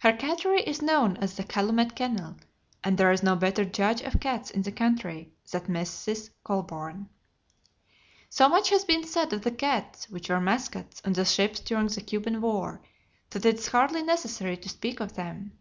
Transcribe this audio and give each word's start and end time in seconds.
Her 0.00 0.14
cattery 0.14 0.62
is 0.62 0.80
known 0.80 1.18
as 1.18 1.34
the 1.34 1.44
"Calumet 1.44 1.94
Kennel," 1.94 2.36
and 2.82 2.96
there 2.96 3.12
is 3.12 3.22
no 3.22 3.36
better 3.36 3.62
judge 3.62 4.00
of 4.00 4.18
cats 4.20 4.48
in 4.50 4.62
the 4.62 4.72
country 4.72 5.34
than 5.52 5.60
Mrs. 5.66 6.30
Colburn. 6.44 7.10
So 8.30 8.48
much 8.48 8.70
has 8.70 8.86
been 8.86 9.04
said 9.04 9.34
of 9.34 9.42
the 9.42 9.50
cats 9.50 10.08
which 10.08 10.30
were 10.30 10.40
"mascots" 10.40 11.02
on 11.04 11.12
the 11.12 11.26
ships 11.26 11.60
during 11.60 11.88
the 11.88 12.00
Cuban 12.00 12.40
War 12.40 12.80
that 13.28 13.44
it 13.44 13.56
is 13.56 13.68
hardly 13.68 14.02
necessary 14.02 14.56
to 14.56 14.68
speak 14.70 14.98
of 14.98 15.14
them. 15.14 15.58